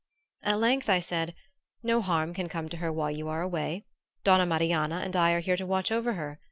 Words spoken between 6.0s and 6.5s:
her.